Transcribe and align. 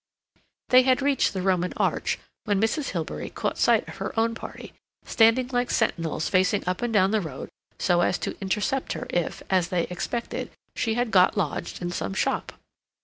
They 0.69 0.81
had 0.81 1.03
reached 1.03 1.31
the 1.31 1.43
Roman 1.43 1.73
arch 1.77 2.17
when 2.45 2.59
Mrs. 2.59 2.89
Hilbery 2.89 3.29
caught 3.29 3.59
sight 3.59 3.87
of 3.87 3.97
her 3.97 4.19
own 4.19 4.33
party, 4.33 4.73
standing 5.05 5.49
like 5.49 5.69
sentinels 5.69 6.27
facing 6.27 6.65
up 6.67 6.81
and 6.81 6.91
down 6.91 7.11
the 7.11 7.21
road 7.21 7.49
so 7.77 8.01
as 8.01 8.17
to 8.17 8.35
intercept 8.41 8.93
her 8.93 9.05
if, 9.11 9.43
as 9.51 9.67
they 9.69 9.83
expected, 9.91 10.49
she 10.75 10.95
had 10.95 11.11
got 11.11 11.37
lodged 11.37 11.83
in 11.83 11.91
some 11.91 12.15
shop. 12.15 12.53